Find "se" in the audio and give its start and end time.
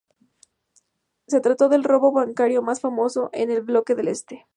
1.27-1.41